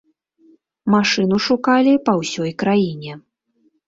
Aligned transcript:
Машыну 0.93 1.37
шукалі 1.47 1.93
па 2.07 2.15
ўсёй 2.21 2.51
краіне. 2.65 3.13